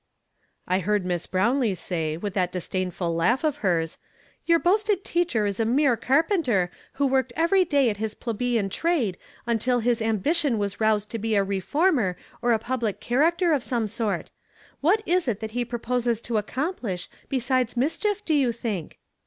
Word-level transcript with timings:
''I 0.67 0.81
hens 0.81 1.03
J 1.05 1.09
;.iis., 1.09 1.27
I'lrownlee 1.29 1.77
say, 1.77 2.17
with 2.17 2.33
Ihut 2.33 2.49
disdain 2.49 2.89
ful 2.89 3.13
laugh 3.13 3.43
of 3.43 3.57
hei 3.59 3.83
s,• 3.83 3.95
Your 4.47 4.59
hoasted 4.59 5.03
teacher 5.03 5.45
is 5.45 5.59
a 5.59 5.63
nuie 5.63 5.95
carpenter, 6.01 6.71
who 6.93 7.05
worked 7.05 7.31
every 7.35 7.63
day 7.63 7.87
at 7.87 7.97
his 7.97 8.15
plebeian 8.15 8.69
trade, 8.69 9.15
until 9.45 9.77
his 9.79 10.01
and)ition 10.01 10.59
\\as 10.65 10.81
roused 10.81 11.11
to 11.11 11.19
he 11.19 11.35
a 11.35 11.43
re 11.43 11.59
former, 11.59 12.17
or 12.41 12.51
a 12.51 12.57
i)ublic 12.57 12.99
character 12.99 13.53
of 13.53 13.61
sonu' 13.61 13.87
sort. 13.87 14.31
What 14.79 15.03
is 15.07 15.27
it 15.27 15.39
that 15.39 15.51
he 15.51 15.63
pi'oposes 15.63 16.19
to 16.23 16.33
accoii^ilish, 16.33 17.07
besides 17.29 17.77
mis 17.77 17.99
chief, 17.99 18.25
do 18.25 18.33
you 18.33 18.51
think?' 18.51 18.97